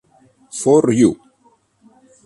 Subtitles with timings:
[0.61, 1.21] For you!